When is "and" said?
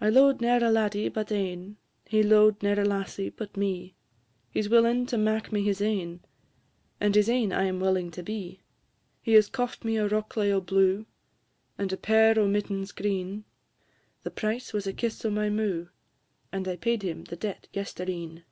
7.00-7.14, 11.76-11.92, 16.50-16.66